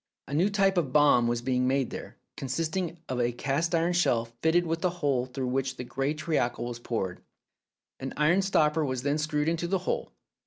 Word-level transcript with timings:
A 0.27 0.33
new 0.33 0.49
type 0.49 0.79
of 0.79 0.91
bomb 0.91 1.27
was 1.27 1.43
being 1.43 1.67
made 1.67 1.91
there, 1.91 2.17
consisting 2.35 2.97
of 3.07 3.21
a 3.21 3.31
cast 3.31 3.75
iron 3.75 3.93
shell 3.93 4.25
fitted 4.41 4.65
with 4.65 4.83
a 4.83 4.89
hole 4.89 5.27
through 5.27 5.49
which 5.49 5.75
the 5.77 5.83
grey 5.83 6.15
treacle 6.15 6.65
was 6.65 6.79
poured; 6.79 7.21
308 7.99 7.99
Philip's 7.99 8.11
Safety 8.11 8.15
Razor 8.15 8.15
an 8.25 8.31
iron 8.31 8.41
stopper 8.41 8.85
was 8.85 9.01
then 9.03 9.17
screwed 9.19 9.47
into 9.47 9.67
the 9.67 9.77
hole. 9.85 10.11